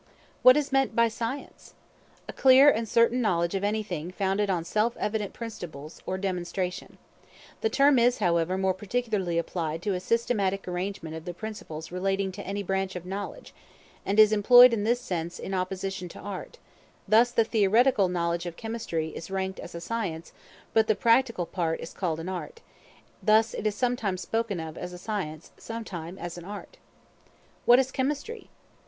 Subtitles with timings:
[0.41, 1.75] What is meant by Science?
[2.27, 6.97] A clear and certain knowledge of anything founded on self evident principles, or demonstration.
[7.61, 12.31] The term is, however, more particularly applied to a systematic arrangement of the principles relating
[12.31, 13.53] to any branch of knowledge,
[14.03, 16.57] and is employed in this sense in opposition to art:
[17.07, 20.33] thus the theoretical knowledge of chemistry is ranked as a science,
[20.73, 22.61] but the practical part is called an art;
[23.21, 26.77] thus it is sometimes spoken of as a science, sometimes as an art.
[26.77, 27.67] Practical, relating to action, not merely speculative.
[27.67, 28.49] What is Chemistry?